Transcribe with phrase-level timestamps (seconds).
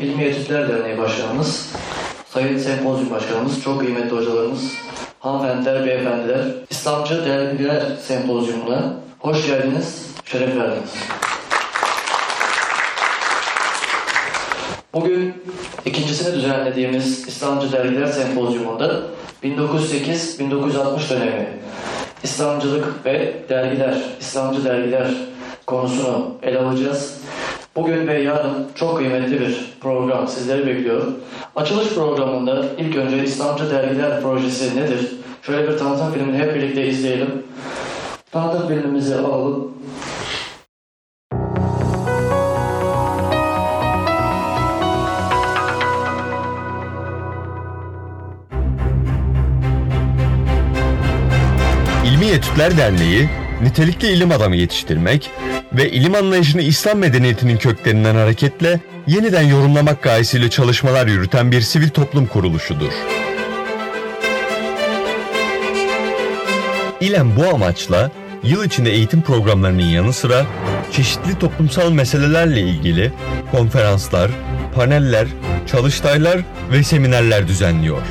[0.00, 1.72] İlmi Etütler Derneği Başkanımız,
[2.28, 4.72] Sayın Sempozyum Başkanımız, çok kıymetli hocalarımız,
[5.20, 10.94] hanımefendiler, beyefendiler, İslamcı Dergiler Sempozyumuna hoş geldiniz, şeref verdiniz.
[14.94, 15.34] Bugün
[15.84, 19.02] ikincisini düzenlediğimiz İslamcı Dergiler Sempozyumunda
[19.44, 21.48] 1908-1960 dönemi
[22.22, 25.08] İslamcılık ve dergiler, İslamcı dergiler
[25.66, 27.20] konusunu ele alacağız.
[27.80, 31.02] Bugün ve yarın çok kıymetli bir program sizleri bekliyor.
[31.56, 35.12] Açılış programında ilk önce İslamcı Dergiler Projesi nedir?
[35.42, 37.42] Şöyle bir tanıtım filmini hep birlikte izleyelim.
[38.32, 39.72] Tanıtım filmimizi alalım.
[52.06, 53.28] İlmi Etütler Derneği,
[53.62, 55.30] nitelikli ilim adamı yetiştirmek
[55.72, 62.26] ve ilim anlayışını İslam medeniyetinin köklerinden hareketle yeniden yorumlamak gayesiyle çalışmalar yürüten bir sivil toplum
[62.26, 62.92] kuruluşudur.
[67.00, 68.10] İLEM bu amaçla
[68.42, 70.46] yıl içinde eğitim programlarının yanı sıra
[70.92, 73.12] çeşitli toplumsal meselelerle ilgili
[73.50, 74.30] konferanslar,
[74.74, 75.26] paneller,
[75.66, 76.40] çalıştaylar
[76.72, 78.02] ve seminerler düzenliyor.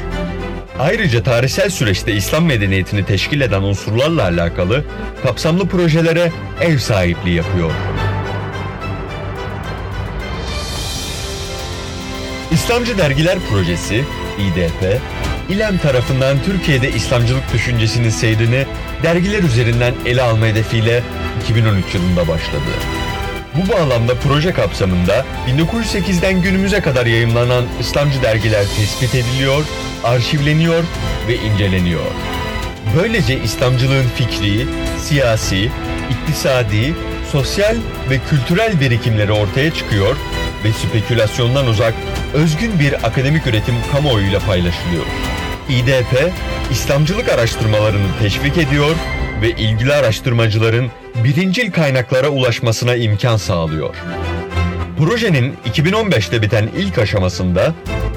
[0.80, 4.84] Ayrıca tarihsel süreçte İslam medeniyetini teşkil eden unsurlarla alakalı
[5.24, 7.72] kapsamlı projelere ev sahipliği yapıyor.
[12.52, 14.06] İslamcı Dergiler Projesi,
[14.40, 15.02] İDP,
[15.50, 18.66] İLEM tarafından Türkiye'de İslamcılık düşüncesinin seyrini
[19.04, 21.04] dergiler üzerinden ele alma hedefiyle
[21.44, 22.72] 2013 yılında başladı.
[23.56, 29.66] Bu bağlamda proje kapsamında 1908'den günümüze kadar yayımlanan İslamcı dergiler tespit ediliyor,
[30.04, 30.84] arşivleniyor
[31.28, 32.06] ve inceleniyor.
[32.98, 35.72] Böylece İslamcılığın fikri, siyasi,
[36.10, 36.96] iktisadi,
[37.32, 37.76] sosyal
[38.10, 40.16] ve kültürel birikimleri ortaya çıkıyor
[40.64, 41.94] ve spekülasyondan uzak,
[42.34, 45.06] özgün bir akademik üretim kamuoyuyla paylaşılıyor.
[45.70, 46.32] İDP,
[46.72, 48.96] İslamcılık araştırmalarını teşvik ediyor
[49.42, 50.92] ve ilgili araştırmacıların
[51.24, 53.96] birincil kaynaklara ulaşmasına imkan sağlıyor.
[54.98, 57.74] Projenin 2015'te biten ilk aşamasında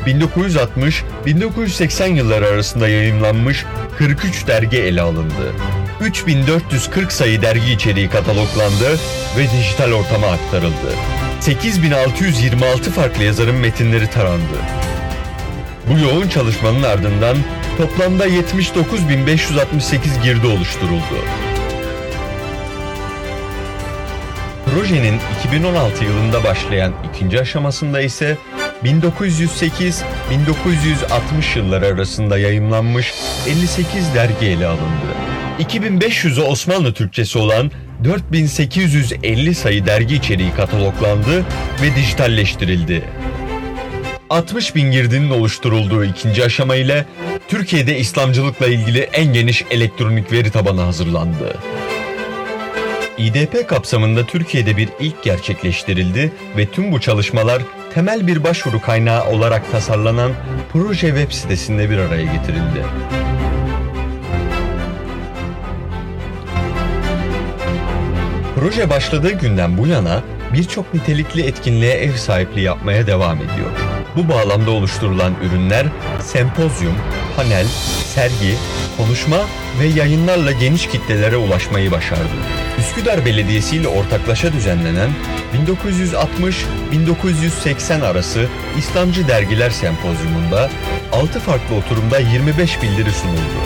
[0.06, 3.64] 1960-1980 yılları arasında yayımlanmış
[3.98, 5.52] 43 dergi ele alındı.
[6.00, 8.98] 3440 sayı dergi içeriği kataloglandı
[9.38, 10.94] ve dijital ortama aktarıldı.
[11.40, 14.58] 8626 farklı yazarın metinleri tarandı.
[15.88, 17.36] Bu yoğun çalışmanın ardından
[17.78, 21.51] toplamda 79.568 girdi oluşturuldu.
[24.74, 28.38] Projenin 2016 yılında başlayan ikinci aşamasında ise
[28.84, 30.02] 1908-1960
[31.58, 33.14] yılları arasında yayımlanmış
[33.48, 35.12] 58 dergi ele alındı.
[35.60, 37.70] 2500'ü Osmanlı Türkçesi olan
[38.04, 41.44] 4850 sayı dergi içeriği kataloglandı
[41.82, 43.02] ve dijitalleştirildi.
[44.30, 47.04] 60 bin girdinin oluşturulduğu ikinci aşama ile
[47.48, 51.58] Türkiye'de İslamcılıkla ilgili en geniş elektronik veri tabanı hazırlandı.
[53.22, 57.62] İDP kapsamında Türkiye'de bir ilk gerçekleştirildi ve tüm bu çalışmalar
[57.94, 60.32] temel bir başvuru kaynağı olarak tasarlanan
[60.72, 62.84] proje web sitesinde bir araya getirildi.
[68.54, 70.22] Proje başladığı günden bu yana
[70.52, 73.70] birçok nitelikli etkinliğe ev sahipliği yapmaya devam ediyor.
[74.16, 75.86] Bu bağlamda oluşturulan ürünler
[76.20, 76.94] sempozyum,
[77.36, 77.66] panel,
[78.14, 78.56] sergi,
[78.96, 79.38] konuşma
[79.80, 82.32] ve yayınlarla geniş kitlelere ulaşmayı başardı.
[82.82, 85.10] Üsküdar Belediyesi ile ortaklaşa düzenlenen
[86.92, 88.46] 1960-1980 arası
[88.78, 90.70] İslamcı Dergiler Sempozyumunda
[91.12, 93.62] 6 farklı oturumda 25 bildiri sunuldu.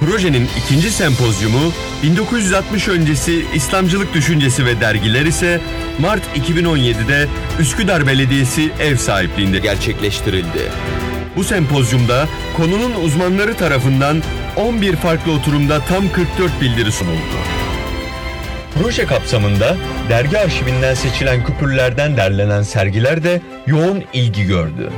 [0.00, 1.72] Projenin ikinci sempozyumu
[2.02, 5.60] 1960 öncesi İslamcılık düşüncesi ve dergiler ise
[5.98, 7.28] Mart 2017'de
[7.60, 10.70] Üsküdar Belediyesi ev sahipliğinde gerçekleştirildi.
[11.36, 14.22] Bu sempozyumda konunun uzmanları tarafından
[14.56, 17.67] 11 farklı oturumda tam 44 bildiri sunuldu.
[18.74, 19.76] Proje kapsamında
[20.08, 24.90] dergi arşivinden seçilen küpürlerden derlenen sergiler de yoğun ilgi gördü.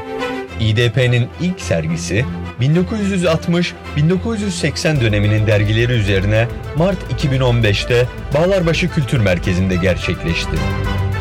[0.61, 2.25] İDP'nin ilk sergisi
[2.61, 6.47] 1960-1980 döneminin dergileri üzerine
[6.77, 10.51] Mart 2015'te Bağlarbaşı Kültür Merkezi'nde gerçekleşti.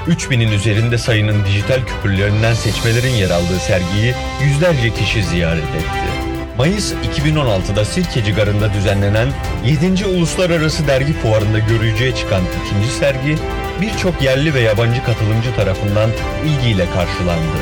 [0.07, 4.13] 3000'in üzerinde sayının dijital küpürlerinden seçmelerin yer aldığı sergiyi
[4.43, 6.18] yüzlerce kişi ziyaret etti.
[6.59, 9.27] Mayıs 2016'da Sirkeci Garı'nda düzenlenen
[9.65, 10.05] 7.
[10.05, 13.35] Uluslararası Dergi Fuarı'nda görücüye çıkan ikinci sergi
[13.81, 16.09] birçok yerli ve yabancı katılımcı tarafından
[16.45, 17.57] ilgiyle karşılandı.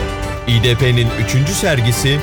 [0.47, 1.07] İDP'nin
[1.45, 1.49] 3.
[1.49, 2.19] sergisi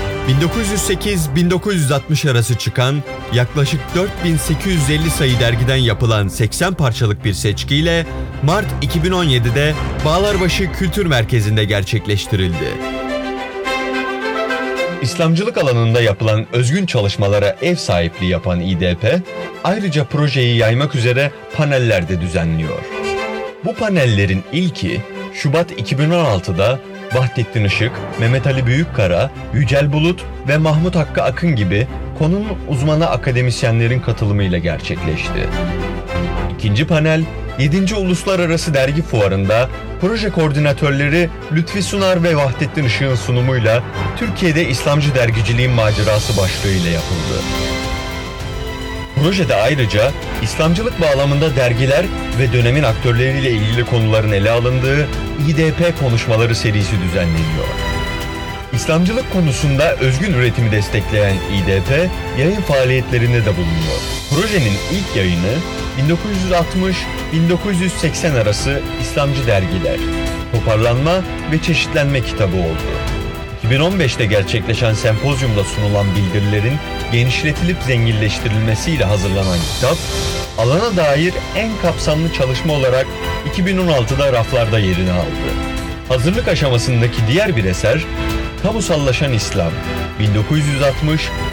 [1.37, 8.07] 1908-1960 arası çıkan yaklaşık 4850 sayı dergiden yapılan 80 parçalık bir seçkiyle
[8.43, 9.75] Mart 2017'de
[10.05, 13.04] Bağlarbaşı Kültür Merkezi'nde gerçekleştirildi.
[15.05, 19.23] İslamcılık alanında yapılan özgün çalışmalara ev sahipliği yapan İDP,
[19.65, 22.79] ayrıca projeyi yaymak üzere paneller de düzenliyor.
[23.65, 25.01] Bu panellerin ilki
[25.35, 26.79] Şubat 2016'da
[27.15, 31.87] Vahdettin Işık, Mehmet Ali Büyükkara, Yücel Bulut ve Mahmut Hakkı Akın gibi
[32.19, 35.49] konunun uzmanı akademisyenlerin katılımıyla gerçekleşti.
[36.59, 37.23] İkinci panel,
[37.59, 37.95] 7.
[37.95, 39.69] Uluslararası Dergi Fuarı'nda
[40.01, 43.83] proje koordinatörleri Lütfi Sunar ve Vahdettin Işık'ın sunumuyla
[44.19, 47.43] Türkiye'de İslamcı dergiciliğin macerası başlığıyla yapıldı.
[49.17, 50.11] Projede ayrıca
[50.43, 52.05] İslamcılık bağlamında dergiler
[52.39, 55.09] ve dönemin aktörleriyle ilgili konuların ele alındığı
[55.49, 57.69] İDP konuşmaları serisi düzenleniyor.
[58.75, 64.01] İslamcılık konusunda özgün üretimi destekleyen İDP yayın faaliyetlerinde de bulunuyor.
[64.31, 65.55] Projenin ilk yayını
[67.33, 69.99] 1960-1980 arası İslamcı dergiler,
[70.53, 71.23] Toparlanma
[71.53, 72.83] ve Çeşitlenme kitabı oldu.
[73.69, 76.75] 2015'te gerçekleşen sempozyumda sunulan bildirilerin
[77.13, 79.97] genişletilip zenginleştirilmesiyle hazırlanan kitap,
[80.59, 83.07] alana dair en kapsamlı çalışma olarak
[83.57, 85.51] 2016'da raflarda yerini aldı.
[86.09, 88.05] Hazırlık aşamasındaki diğer bir eser,
[88.65, 89.73] Kamusallaşan İslam,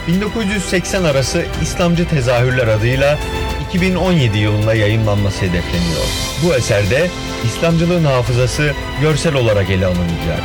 [0.08, 3.20] 1960-1980 arası İslamcı tezahürler adıyla
[3.68, 6.06] 2017 yılında yayınlanması hedefleniyor.
[6.46, 7.10] Bu eserde
[7.44, 10.44] İslamcılığın hafızası görsel olarak ele alınacak.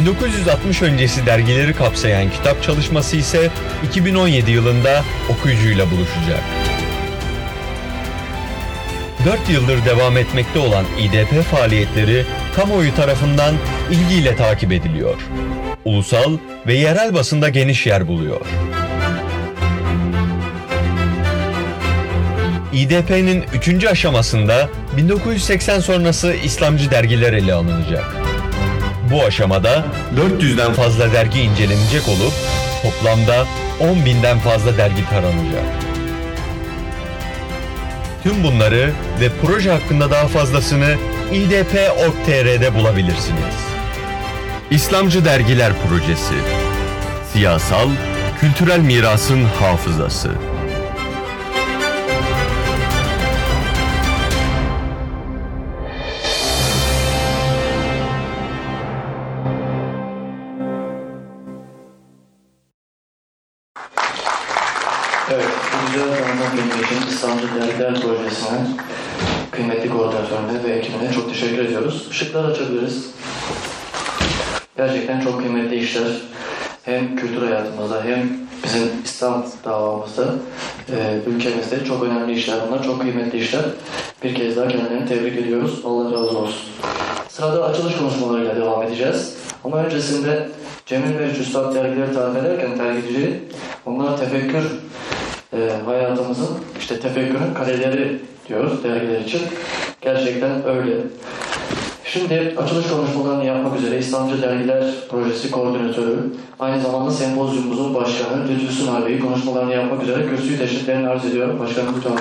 [0.00, 3.50] 1960 öncesi dergileri kapsayan kitap çalışması ise
[3.88, 6.40] 2017 yılında okuyucuyla buluşacak.
[9.26, 12.26] 4 yıldır devam etmekte olan İDP faaliyetleri
[12.56, 13.54] kamuoyu tarafından
[13.90, 15.16] ilgiyle takip ediliyor.
[15.84, 18.40] Ulusal ve yerel basında geniş yer buluyor.
[22.72, 23.84] İDP'nin 3.
[23.84, 28.04] aşamasında 1980 sonrası İslamcı dergiler ele alınacak.
[29.12, 29.84] Bu aşamada
[30.16, 32.32] 400'den fazla dergi incelenecek olup
[32.82, 33.46] toplamda
[33.80, 35.64] 10 binden fazla dergi taranacak.
[38.22, 40.96] Tüm bunları ve proje hakkında daha fazlasını
[41.32, 43.54] idp.org.tr'de bulabilirsiniz.
[44.70, 46.34] İslamcı Dergiler Projesi
[47.32, 47.88] Siyasal,
[48.40, 50.30] kültürel mirasın hafızası.
[65.30, 65.46] Evet,
[65.86, 66.08] güzel
[66.50, 68.80] filmi için İstanbul Dergiler Projesi'nin
[69.50, 71.64] kıymetli koordinatörüne ve ekibine çok teşekkür
[72.34, 73.10] Işıklar açabiliriz.
[74.76, 76.02] Gerçekten çok kıymetli işler.
[76.82, 78.28] Hem kültür hayatımızda hem
[78.64, 80.24] bizim İslam davamızda,
[80.88, 82.82] e, ülkemizde çok önemli işler bunlar.
[82.84, 83.62] Çok kıymetli işler.
[84.24, 85.80] Bir kez daha kendilerini tebrik ediyoruz.
[85.84, 86.62] Allah razı olsun.
[87.28, 89.36] Sırada açılış konuşmalarıyla devam edeceğiz.
[89.64, 90.48] Ama öncesinde
[90.86, 93.40] Cemil ve Üstad dergileri tarif ederken dergiciliği,
[93.86, 94.64] onlar tefekkür
[95.52, 99.40] e, hayatımızın işte tefekkürün kaleleri diyoruz dergiler için.
[100.00, 100.94] Gerçekten öyle.
[102.14, 109.06] Şimdi açılış konuşmalarını yapmak üzere İslamcı Dergiler Projesi Koordinatörü, aynı zamanda sempozyumumuzun başkanı Lütfü Sunar
[109.06, 111.58] Bey'i konuşmalarını yapmak üzere kürsüyü teşriflerini arz ediyorum.
[111.60, 112.12] Başkanım lütfen.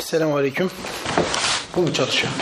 [0.00, 0.70] Selamun Aleyküm.
[1.76, 2.32] Bu mu çalışıyor?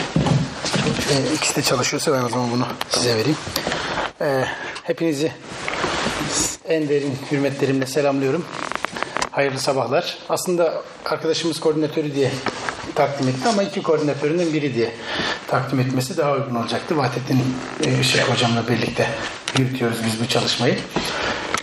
[1.11, 3.37] Ee, ikisi de çalışıyorsa ben o zaman bunu size vereyim.
[4.21, 4.45] Ee,
[4.83, 5.31] hepinizi
[6.69, 8.45] en derin hürmetlerimle selamlıyorum.
[9.31, 10.17] Hayırlı sabahlar.
[10.29, 12.31] Aslında arkadaşımız koordinatörü diye
[12.95, 14.91] takdim etti ama iki koordinatöründen biri diye
[15.47, 16.97] takdim etmesi daha uygun olacaktı.
[16.97, 17.39] Vahdettin
[17.85, 19.07] e, Işık hocamla birlikte
[19.57, 20.77] yürütüyoruz biz bu çalışmayı.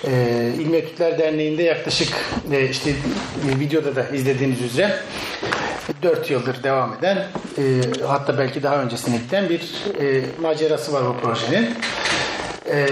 [0.04, 2.08] Ee, İlmi Etütler Derneği'nde yaklaşık
[2.52, 4.96] e, işte e, videoda da izlediğiniz üzere
[6.02, 7.26] 4 yıldır devam eden
[8.06, 9.62] hatta belki daha öncesine giden bir
[10.40, 11.74] macerası var bu projenin.
[12.70, 12.86] E,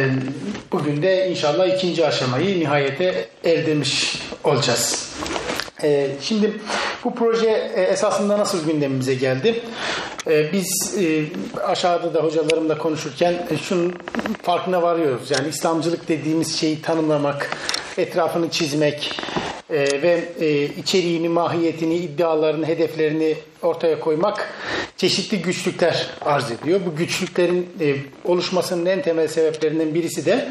[0.73, 5.15] bugün de inşallah ikinci aşamayı nihayete erdirmiş olacağız.
[5.83, 6.53] E, şimdi
[7.05, 9.63] bu proje e, esasında nasıl gündemimize geldi?
[10.27, 11.25] E, biz e,
[11.67, 13.95] aşağıda da hocalarımla konuşurken e, şunun
[14.43, 15.31] farkına varıyoruz.
[15.31, 17.51] Yani İslamcılık dediğimiz şeyi tanımlamak,
[17.99, 19.21] etrafını çizmek,
[19.71, 24.55] e, ve e, içeriğini, mahiyetini, iddialarını, hedeflerini ortaya koymak
[24.97, 26.81] çeşitli güçlükler arz ediyor.
[26.87, 30.49] Bu güçlüklerin e, oluşmasının en temel sebeplerinden birisi de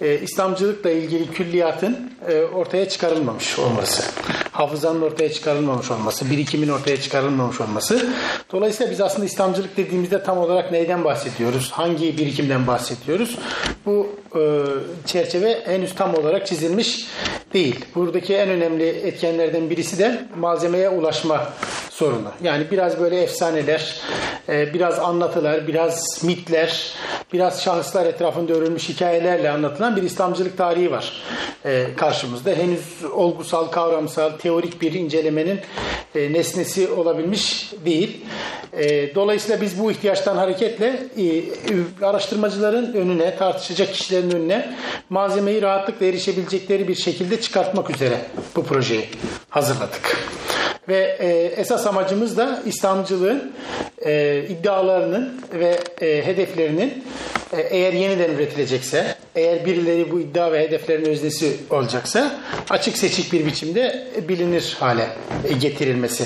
[0.00, 4.02] e, İslamcılıkla ilgili külliyatın e, ortaya çıkarılmamış olması.
[4.52, 8.06] Hafızanın ortaya çıkarılmamış olması, birikimin ortaya çıkarılmamış olması.
[8.52, 11.70] Dolayısıyla biz aslında İslamcılık dediğimizde tam olarak neyden bahsediyoruz?
[11.72, 13.38] Hangi birikimden bahsediyoruz?
[13.86, 14.40] Bu e,
[15.06, 17.06] çerçeve henüz tam olarak çizilmiş
[17.54, 17.84] değil.
[17.94, 21.48] Buradaki en önemli etkenlerden birisi de malzemeye ulaşma
[22.02, 22.28] sorunu.
[22.42, 24.00] Yani biraz böyle efsaneler,
[24.48, 26.94] e, biraz anlatılar, biraz mitler,
[27.32, 31.22] biraz şahıslar etrafında örülmüş hikayelerle anlatılan bir İslamcılık tarihi var
[31.64, 32.50] e, karşımızda.
[32.50, 35.60] Henüz olgusal, kavramsal, teorik bir incelemenin
[36.14, 38.24] e, nesnesi olabilmiş değil.
[39.14, 41.02] Dolayısıyla biz bu ihtiyaçtan hareketle
[42.02, 44.74] araştırmacıların önüne, tartışacak kişilerin önüne
[45.10, 48.18] malzemeyi rahatlıkla erişebilecekleri bir şekilde çıkartmak üzere
[48.56, 49.08] bu projeyi
[49.50, 50.16] hazırladık.
[50.88, 51.28] Ve e,
[51.60, 53.52] esas amacımız da İslamcılığın
[54.06, 57.04] e, iddialarının ve e, hedeflerinin
[57.52, 63.46] e, eğer yeniden üretilecekse, eğer birileri bu iddia ve hedeflerin öznesi olacaksa açık seçik bir
[63.46, 65.08] biçimde bilinir hale
[65.60, 66.24] getirilmesi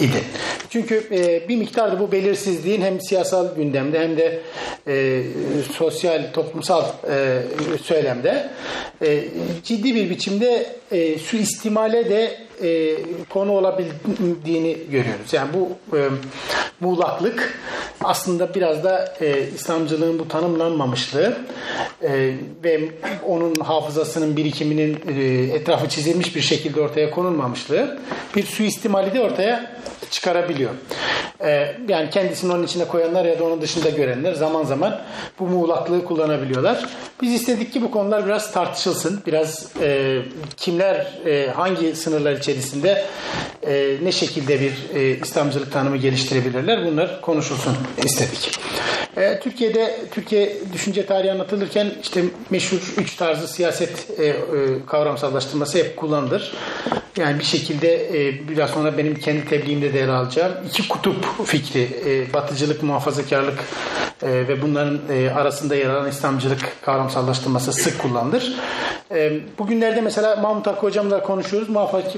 [0.00, 0.24] idi.
[0.70, 4.40] Çünkü e, bir miktarda bu belirsizliğin hem siyasal gündemde hem de
[4.86, 5.22] e,
[5.76, 7.42] sosyal, toplumsal e,
[7.82, 8.50] söylemde
[9.02, 9.24] e,
[9.64, 12.96] ciddi bir biçimde e, suistimale de e,
[13.28, 15.32] konu olabildiğini görüyoruz.
[15.32, 16.08] Yani bu e,
[16.80, 17.58] muğlaklık
[18.04, 21.36] aslında biraz da e, İslamcılığın bu tanımlanmamışlığı
[22.02, 22.34] e,
[22.64, 22.80] ve
[23.26, 25.22] onun hafızasının birikiminin e,
[25.54, 27.98] etrafı çizilmiş bir şekilde ortaya konulmamışlığı
[28.36, 30.70] bir suistimali de ortaya çıkarabiliyor.
[31.40, 35.00] Ee, yani kendisini onun içine koyanlar ya da onun dışında görenler zaman zaman
[35.38, 36.86] bu muğlaklığı kullanabiliyorlar.
[37.22, 39.22] Biz istedik ki bu konular biraz tartışılsın.
[39.26, 40.18] Biraz e,
[40.56, 43.04] kimler e, hangi sınırlar içerisinde
[43.66, 48.58] e, ne şekilde bir e, İslamcılık tanımı geliştirebilirler bunlar konuşulsun istedik.
[49.18, 54.36] E, Türkiye'de Türkiye düşünce tarihi anlatılırken işte meşhur üç tarzı siyaset e, e,
[54.86, 56.52] kavramsallaştırması hep kullanılır.
[57.16, 57.94] Yani bir şekilde
[58.28, 60.52] e, biraz sonra benim kendi tebliğimde de yer alacağım.
[60.68, 63.64] iki kutup fikri, e, batıcılık, muhafazakarlık
[64.22, 68.54] e, ve bunların e, arasında yer alan İslamcılık kavramsallaştırması sık kullanılır.
[69.14, 71.68] E, bugünlerde mesela Mahmut Hakkı hocamla konuşuyoruz.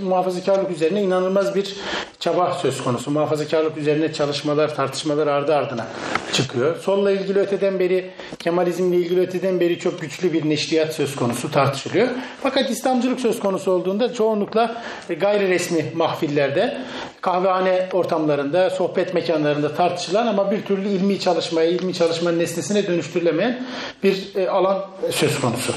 [0.03, 1.77] Muhafazakarlık üzerine inanılmaz bir
[2.21, 3.11] çaba söz konusu.
[3.11, 5.87] Muhafazakarlık üzerine çalışmalar, tartışmalar ardı ardına
[6.33, 6.77] çıkıyor.
[6.77, 12.09] Solla ilgili öteden beri, Kemalizmle ilgili öteden beri çok güçlü bir neşriyat söz konusu tartışılıyor.
[12.43, 14.83] Fakat İslamcılık söz konusu olduğunda çoğunlukla
[15.21, 16.81] gayri resmi mahfillerde,
[17.21, 23.67] kahvehane ortamlarında, sohbet mekanlarında tartışılan ama bir türlü ilmi çalışmaya, ilmi çalışmanın nesnesine dönüştürülemeyen
[24.03, 25.73] bir e, alan söz konusu.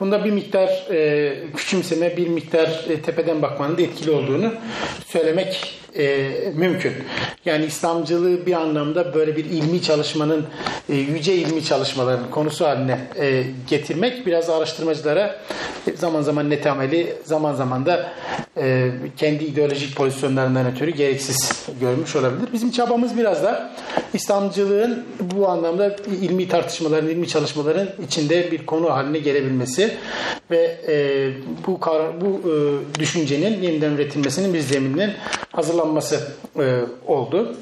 [0.00, 4.52] Bunda bir miktar e, küçümseme, bir miktar e, tepeden bakmanın da etkili olduğunu
[5.06, 6.92] söylemek e, mümkün.
[7.44, 10.46] Yani İslamcılığı bir anlamda böyle bir ilmi çalışmanın,
[10.88, 15.40] e, yüce ilmi çalışmaların konusu haline e, getirmek biraz araştırmacılara
[15.94, 18.12] zaman zaman netameli, zaman zaman da
[18.56, 22.48] e, kendi ideolojik pozisyonlarından ötürü gereksiz görmüş olabilir.
[22.52, 23.70] Bizim çabamız biraz da
[24.14, 29.87] İslamcılığın bu anlamda ilmi tartışmaların, ilmi çalışmaların içinde bir konu haline gelebilmesi
[30.50, 31.30] ve e,
[31.66, 31.80] bu
[32.20, 32.54] bu e,
[32.98, 35.12] düşüncenin yeniden üretilmesinin bir zemininin
[35.52, 36.28] hazırlanması
[36.58, 37.56] e, oldu.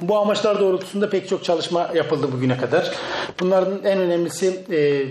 [0.00, 2.90] Bu amaçlar doğrultusunda pek çok çalışma yapıldı bugüne kadar.
[3.40, 5.04] Bunların en önemlisi e,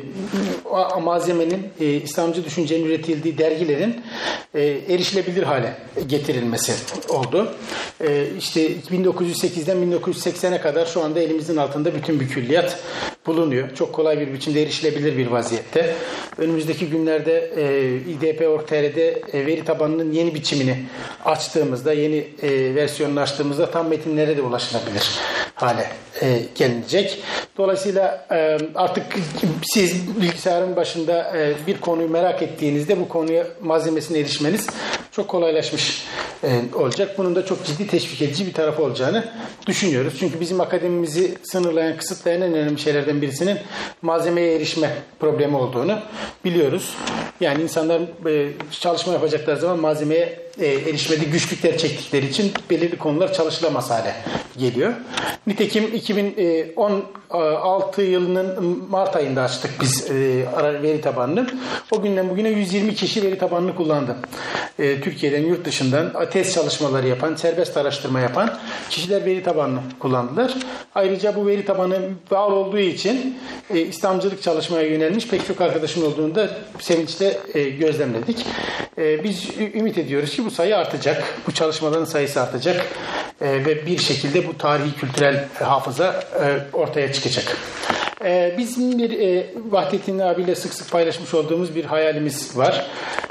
[1.01, 4.01] malzemenin, e, İslamcı düşüncenin üretildiği dergilerin
[4.53, 5.74] e, erişilebilir hale
[6.08, 6.74] getirilmesi
[7.10, 7.53] oldu.
[8.01, 12.79] E, işte 1908'den 1980'e kadar şu anda elimizin altında bütün bir külliyat
[13.30, 13.76] bulunuyor.
[13.76, 15.96] Çok kolay bir biçimde erişilebilir bir vaziyette.
[16.38, 20.78] Önümüzdeki günlerde e, İDP.org.tr'de e, veri tabanının yeni biçimini
[21.26, 25.20] açtığımızda, yeni e, versiyonunu açtığımızda tam metinlere de ulaşılabilir
[25.62, 25.90] hale
[26.22, 27.24] e, gelinecek.
[27.58, 29.04] Dolayısıyla e, artık
[29.64, 34.68] siz bilgisayarın başında e, bir konuyu merak ettiğinizde bu konuya malzemesine erişmeniz
[35.12, 36.06] çok kolaylaşmış
[36.44, 37.18] e, olacak.
[37.18, 39.25] Bunun da çok ciddi teşvik edici bir tarafı olacağını
[39.68, 40.13] düşünüyoruz.
[40.20, 43.58] Çünkü bizim akademimizi sınırlayan, kısıtlayan en önemli şeylerden birisinin
[44.01, 46.00] malzemeye erişme problemi olduğunu
[46.46, 46.96] biliyoruz.
[47.42, 53.89] Yani insanlar e, çalışma yapacaklar zaman malzemeye e, erişmede güçlükler çektikleri için belirli konular çalışılamaz
[53.89, 54.15] hale
[54.58, 54.94] geliyor.
[55.48, 60.12] Nitekim 2016 yılının Mart ayında açtık biz
[60.84, 61.48] veri tabanını.
[61.91, 64.15] O günden bugüne 120 kişi veri tabanını kullandı.
[64.77, 70.53] Türkiye'den, yurt dışından test çalışmaları yapan, serbest araştırma yapan kişiler veri tabanını kullandılar.
[70.96, 72.00] Ayrıca bu veri tabanı
[72.32, 73.38] var olduğu için
[73.74, 78.46] e, İslamcılık çalışmaya yönelmiş pek çok arkadaşın olduğunu da sevinçle e, gözlemledik.
[78.98, 81.24] E, biz ümit ediyoruz ki bu sayı artacak.
[81.48, 82.86] Bu çalışmaların sayısı artacak.
[83.41, 87.58] E, ve bir şekilde bu tarihi kültürel hafıza e, ortaya çıkacak.
[88.24, 92.88] Ee, bizim bir e, Vahdettin abiyle sık sık paylaşmış olduğumuz bir hayalimiz var.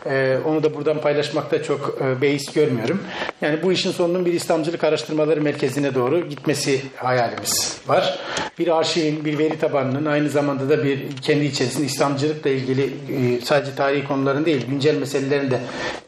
[0.06, 3.02] Ee, onu da buradan paylaşmakta çok e, beis görmüyorum.
[3.40, 8.18] Yani bu işin sonunun bir İslamcılık Araştırmaları Merkezi'ne doğru gitmesi hayalimiz var.
[8.58, 13.74] Bir arşivin, bir veri tabanının aynı zamanda da bir kendi içerisinde İslamcılıkla ilgili e, sadece
[13.74, 15.60] tarihi konuların değil, güncel meselelerin de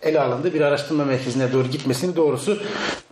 [0.03, 2.63] ele alındığı bir araştırma merkezine doğru gitmesini doğrusu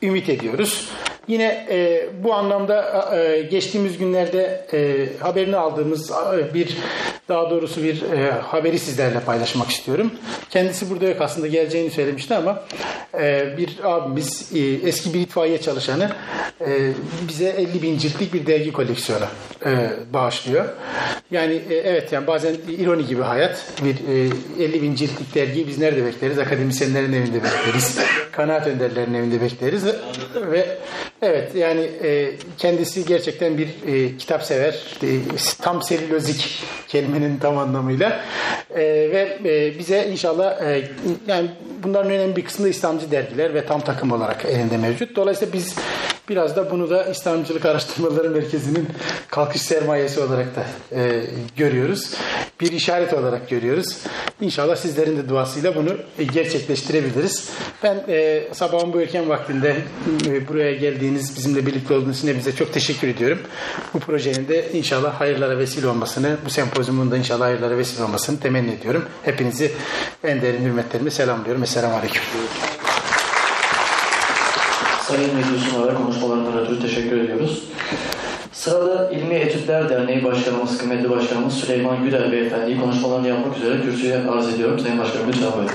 [0.02, 0.88] ümit ediyoruz.
[1.28, 6.12] Yine e, bu anlamda e, geçtiğimiz günlerde e, haberini aldığımız
[6.54, 6.76] bir
[7.28, 10.12] daha doğrusu bir e, haberi sizlerle paylaşmak istiyorum.
[10.50, 12.64] Kendisi burada yok aslında geleceğini söylemişti ama
[13.18, 14.58] e, bir abimiz e,
[14.88, 16.10] eski bir itfaiye çalışanı
[16.60, 16.92] e,
[17.28, 19.24] bize 50 bin ciltlik bir dergi koleksiyonu
[20.12, 20.64] bağışlıyor.
[21.30, 23.72] Yani evet yani bazen ironi gibi hayat.
[23.84, 23.94] Bir
[24.60, 26.38] e, 50 bin ciltlik dergiyi biz nerede bekleriz?
[26.38, 27.98] Akademisyenlerin evinde bekleriz.
[28.32, 29.84] Kanaat önderlerinin evinde bekleriz.
[30.34, 30.78] Ve
[31.22, 31.90] evet yani
[32.58, 33.68] kendisi gerçekten bir
[34.18, 34.98] kitap sever.
[35.62, 38.24] Tam serilozik kelimenin tam anlamıyla.
[38.76, 39.38] Ve
[39.78, 40.60] bize inşallah
[41.26, 41.50] yani
[41.82, 45.16] bunların önemli bir kısmı da İslamcı dergiler ve tam takım olarak elinde mevcut.
[45.16, 45.76] Dolayısıyla biz
[46.28, 48.88] Biraz da bunu da İslamcılık Araştırmaları Merkezi'nin
[49.28, 50.64] kalkış sermayesi olarak da
[50.96, 51.22] e,
[51.56, 52.14] görüyoruz.
[52.60, 53.96] Bir işaret olarak görüyoruz.
[54.40, 55.96] İnşallah sizlerin de duasıyla bunu
[56.34, 57.48] gerçekleştirebiliriz.
[57.82, 59.76] Ben e, sabahın bu erken vaktinde
[60.26, 63.38] e, buraya geldiğiniz, bizimle birlikte olduğunuz için bize çok teşekkür ediyorum.
[63.94, 68.72] Bu projenin de inşallah hayırlara vesile olmasını, bu sempozyumun da inşallah hayırlara vesile olmasını temenni
[68.72, 69.04] ediyorum.
[69.22, 69.72] Hepinizi
[70.24, 71.62] en derin hürmetlerimi selamlıyorum.
[71.62, 72.22] Esselamu Aleyküm.
[75.08, 77.62] Sayın Meclis olarak konuşmalarından ötürü teşekkür ediyoruz.
[78.52, 84.48] Sırada İlmi Etütler Derneği Başkanımız, kıymetli Başkanımız Süleyman Güler Beyefendi'yi konuşmalarını yapmak üzere kürsüye arz
[84.48, 84.78] ediyorum.
[84.78, 85.70] Sayın Başkanım lütfen buyurun.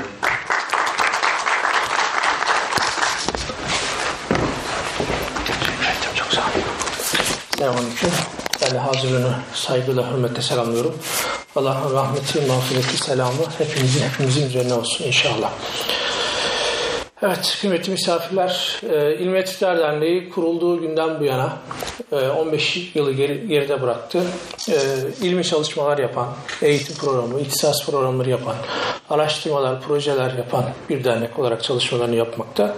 [7.58, 8.10] Selamünaleyküm.
[8.62, 10.96] Ben de hazırlığını saygıyla, hürmetle selamlıyorum.
[11.56, 15.52] Allah'ın rahmeti, mağfireti, selamı hepimizin, hepimizin üzerine olsun inşallah.
[17.25, 21.58] Evet, kıymetli misafirler, e, İlmi Etütler Derneği kurulduğu günden bu yana
[22.12, 24.24] e, 15 yılı geri, geride bıraktı.
[24.70, 24.75] E,
[25.22, 26.27] ilmi çalışmalar yapan,
[26.62, 28.56] eğitim programı, ihtisas programları yapan,
[29.10, 32.76] araştırmalar, projeler yapan bir dernek olarak çalışmalarını yapmakta.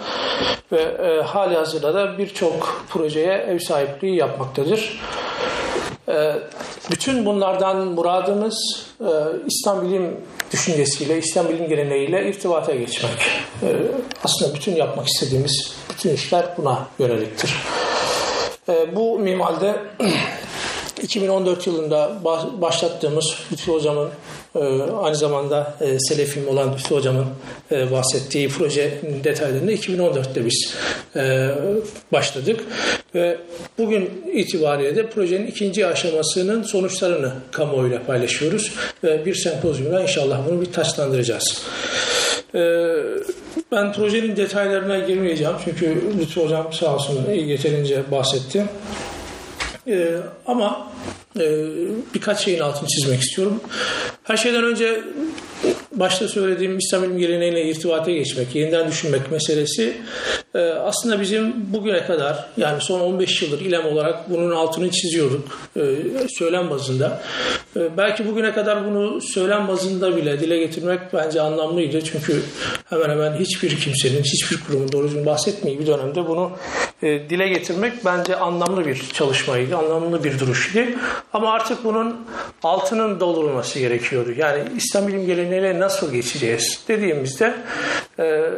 [0.72, 5.00] Ve e, hali hazırda da birçok projeye ev sahipliği yapmaktadır.
[6.10, 6.34] E,
[6.92, 9.10] bütün bunlardan muradımız e,
[9.48, 10.18] İslam bilim
[10.52, 13.12] düşüncesiyle, İslam bilim geleneğiyle irtibata geçmek.
[13.64, 13.68] E,
[14.24, 17.56] aslında bütün yapmak istediğimiz bütün işler buna yöneliktir.
[18.70, 19.76] E, bu mimalde
[21.06, 22.12] 2014 yılında
[22.62, 24.10] başlattığımız Lütfü Hocam'ın
[25.02, 27.26] aynı zamanda Selefim olan Lütfü Hocam'ın
[27.92, 30.76] bahsettiği projenin detaylarını 2014'te biz
[32.12, 32.60] başladık.
[33.16, 33.38] Ve
[33.78, 38.72] bugün itibariyle de projenin ikinci aşamasının sonuçlarını kamuoyuyla paylaşıyoruz.
[39.04, 41.62] Ve bir sempozyumda inşallah bunu bir taçlandıracağız.
[43.72, 48.66] Ben projenin detaylarına girmeyeceğim çünkü Lütfü Hocam sağ olsun yeterince bahsetti.
[49.88, 50.92] Ee, ama
[51.40, 51.44] e,
[52.14, 53.62] birkaç şeyin altını çizmek istiyorum.
[54.24, 55.04] Her şeyden önce
[55.96, 59.98] başta söylediğim İslam ilim geleneğine irtibata geçmek, yeniden düşünmek meselesi
[60.56, 65.82] e, aslında bizim bugüne kadar yani son 15 yıldır ilem olarak bunun altını çiziyorduk e,
[66.38, 67.22] söylem bazında.
[67.78, 72.04] E, belki bugüne kadar bunu söylem bazında bile dile getirmek bence anlamlıydı.
[72.04, 72.42] Çünkü
[72.90, 76.52] hemen hemen hiçbir kimsenin, hiçbir kurumun doğru düzgün bahsetmeyi bir dönemde bunu
[77.02, 80.80] dile getirmek bence anlamlı bir çalışmaydı, anlamlı bir duruştu.
[81.34, 82.16] Ama artık bunun
[82.64, 84.32] altının doldurulması gerekiyordu.
[84.38, 87.54] Yani İslam bilim geleneğine nasıl geçeceğiz dediğimizde
[88.20, 88.50] e,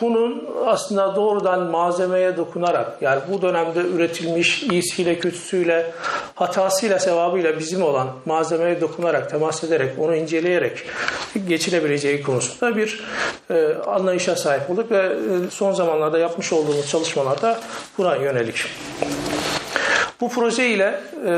[0.00, 5.90] bunun aslında doğrudan malzemeye dokunarak yani bu dönemde üretilmiş iyisiyle kötüsüyle
[6.34, 10.84] hatasıyla sevabıyla bizim olan malzemeye dokunarak temas ederek onu inceleyerek
[11.48, 13.04] geçilebileceği konusunda bir
[13.50, 17.60] e, anlayışa sahip olduk ve e, son zamanlarda yapmış olduğumuz çalışmalarda
[17.98, 18.66] buna yönelik.
[20.20, 21.30] Bu proje ile e,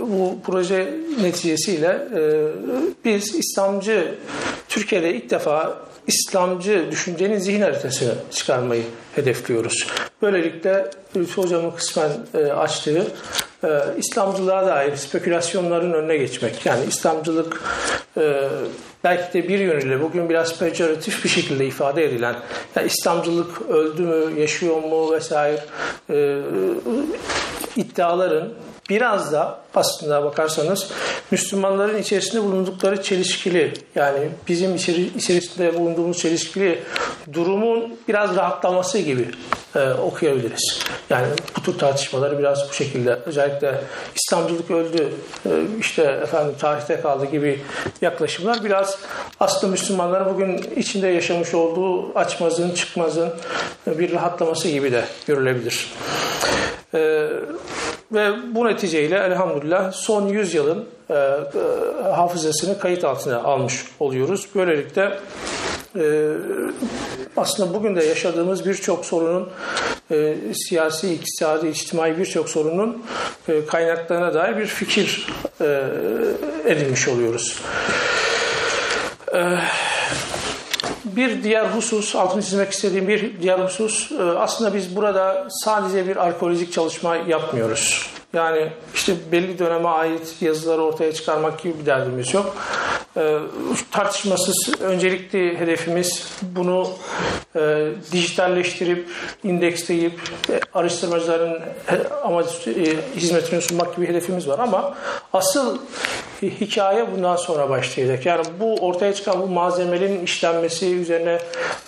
[0.00, 2.20] bu proje neticesiyle e,
[3.04, 4.14] biz İslamcı
[4.68, 8.82] Türkiye'de ilk defa İslamcı düşüncenin zihin haritasını çıkarmayı
[9.14, 9.86] hedefliyoruz.
[10.22, 13.06] Böylelikle Lütfü Hocam'ın kısmen e, açtığı
[13.96, 16.66] İslamcılığa dair spekülasyonların önüne geçmek.
[16.66, 17.62] Yani İslamcılık
[19.04, 22.36] belki de bir yönüyle bugün biraz pejoratif bir şekilde ifade edilen
[22.76, 25.60] yani İslamcılık öldü mü, yaşıyor mu vesaire
[27.78, 28.48] iddiaların
[28.90, 30.90] biraz da aslında bakarsanız
[31.30, 36.82] Müslümanların içerisinde bulundukları çelişkili yani bizim içeri, içerisinde bulunduğumuz çelişkili
[37.32, 39.28] durumun biraz rahatlaması gibi
[39.76, 40.80] e, okuyabiliriz.
[41.10, 43.80] Yani bu tür tartışmaları biraz bu şekilde özellikle
[44.16, 45.12] İslamcılık öldü
[45.46, 47.60] e, işte efendim tarihte kaldı gibi
[48.00, 48.98] yaklaşımlar biraz
[49.40, 53.30] aslında Müslümanların bugün içinde yaşamış olduğu açmazın çıkmazın
[53.86, 55.88] bir rahatlaması gibi de görülebilir.
[56.94, 57.28] E,
[58.12, 61.38] ve bu neticeyle elhamdülillah son 100 yılın e, e,
[62.02, 64.48] hafızasını kayıt altına almış oluyoruz.
[64.54, 65.18] Böylelikle
[65.96, 66.32] e,
[67.36, 69.48] aslında bugün de yaşadığımız birçok sorunun
[70.10, 73.04] e, siyasi, iktisadi, içtimai birçok sorunun
[73.48, 75.26] e, kaynaklarına dair bir fikir
[75.60, 75.84] e,
[76.66, 77.62] edinmiş oluyoruz.
[79.34, 79.58] E,
[81.18, 86.16] bir diğer husus, altını çizmek istediğim bir diğer husus, e, aslında biz burada sadece bir
[86.16, 88.10] arkeolojik çalışma yapmıyoruz.
[88.32, 92.56] Yani işte belli döneme ait yazıları ortaya çıkarmak gibi bir derdimiz yok.
[93.16, 93.38] E,
[93.90, 96.88] tartışmasız öncelikli hedefimiz bunu
[97.58, 99.08] e, dijitalleştirip,
[99.44, 101.94] indeksleyip, e, araştırmacıların e,
[102.24, 104.94] ama e, hizmetini sunmak gibi hedefimiz var ama
[105.32, 105.78] asıl
[106.42, 108.26] hikaye bundan sonra başlayacak.
[108.26, 111.38] Yani bu ortaya çıkan bu malzemelerin işlenmesi üzerine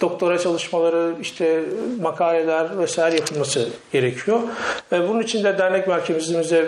[0.01, 1.63] doktora çalışmaları, işte
[2.01, 4.41] makaleler vesaire yapılması gerekiyor.
[4.93, 6.67] E, bunun için de dernek merkezimize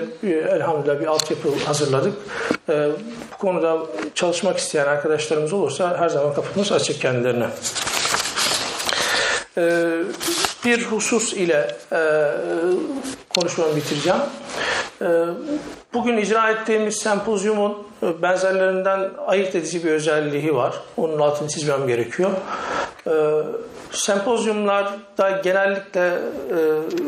[0.50, 2.14] elhamdülillah bir altyapı hazırladık.
[2.68, 2.88] E,
[3.32, 3.78] bu konuda
[4.14, 7.46] çalışmak isteyen arkadaşlarımız olursa her zaman kapımız açık kendilerine.
[10.64, 11.76] Bir husus ile
[13.28, 14.20] konuşmamı bitireceğim.
[15.94, 17.86] Bugün icra ettiğimiz sempozyumun
[18.22, 20.74] benzerlerinden ayırt edici bir özelliği var.
[20.96, 22.30] Onun altını çizmem gerekiyor.
[23.92, 26.58] Sempozyumlarda genellikle e,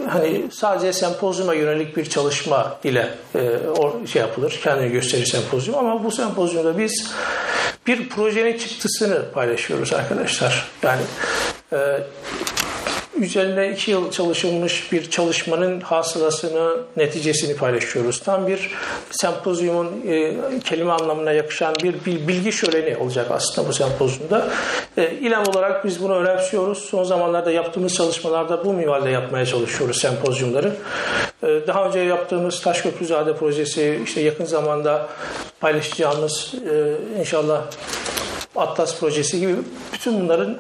[0.09, 4.61] hani sadece sempozyuma yönelik bir çalışma ile e, şey yapılır.
[4.63, 7.13] Kendini gösterir sempozyum ama bu sempozyumda biz
[7.87, 10.69] bir projenin çıktısını paylaşıyoruz arkadaşlar.
[10.83, 11.03] Yani
[11.75, 12.03] e,
[13.17, 18.21] üzerine iki yıl çalışılmış bir çalışmanın hasılasını, neticesini paylaşıyoruz.
[18.21, 18.71] Tam bir
[19.11, 21.95] sempozyumun e, kelime anlamına yakışan bir,
[22.29, 24.49] bilgi şöleni olacak aslında bu sempozyumda.
[24.97, 26.79] E, İLEM olarak biz bunu önemsiyoruz.
[26.79, 30.73] Son zamanlarda yaptığımız çalışmalarda bu minvalde yapmaya çalışıyoruz sempozyumları.
[31.43, 35.09] E, daha önce yaptığımız Taşköprüzade projesi, işte yakın zamanda
[35.61, 37.63] paylaşacağımız e, inşallah
[38.57, 39.55] Atlas projesi gibi
[39.93, 40.59] bütün bunların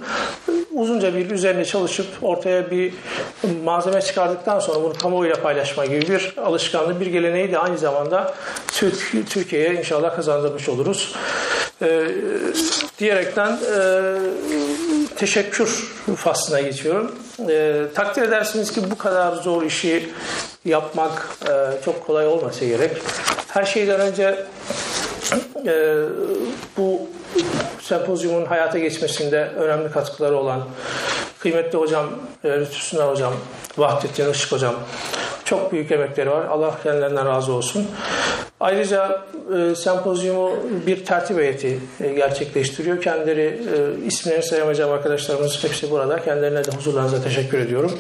[0.75, 2.95] uzunca bir üzerine çalışıp ortaya bir
[3.65, 8.35] malzeme çıkardıktan sonra bunu kamuoyuyla paylaşma gibi bir alışkanlığı, bir geleneği de aynı zamanda
[9.31, 11.15] Türkiye'ye inşallah kazandırmış oluruz.
[11.83, 12.09] Ee,
[12.99, 13.89] diyerekten e,
[15.17, 17.13] teşekkür faslına geçiyorum.
[17.49, 20.09] E, takdir edersiniz ki bu kadar zor işi
[20.65, 22.91] yapmak e, çok kolay olmasa gerek.
[23.49, 24.45] Her şeyden önce
[25.67, 25.97] e,
[26.77, 27.01] bu
[27.85, 30.65] sempozyumun hayata geçmesinde önemli katkıları olan
[31.39, 32.07] kıymetli hocam
[32.45, 33.33] e, Lütfü Hocam,
[33.79, 34.75] Vahdettin Işık Hocam
[35.45, 36.45] çok büyük emekleri var.
[36.45, 37.87] Allah kendilerinden razı olsun.
[38.65, 39.25] Ayrıca
[39.57, 40.51] e, sempozyumu
[40.87, 43.03] bir tertip heyeti e, gerçekleştiriyor.
[43.03, 46.25] Kendileri e, isimlerini sayamayacağım arkadaşlarımız hepsi burada.
[46.25, 47.99] Kendilerine de huzurlarınıza teşekkür ediyorum.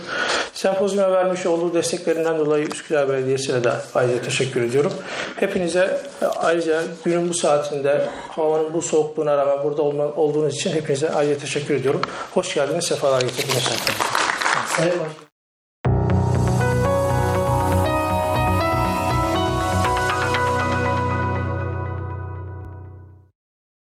[0.52, 4.92] Sempozyuma vermiş olduğu desteklerinden dolayı Üsküdar Belediyesi'ne de ayrıca teşekkür ediyorum.
[5.36, 11.10] Hepinize e, ayrıca günün bu saatinde havanın bu soğukluğuna rağmen burada olma, olduğunuz için hepinize
[11.10, 12.00] ayrıca teşekkür ediyorum.
[12.34, 13.68] Hoş geldiniz, sefalar getirdiniz.
[14.76, 14.92] Sayın.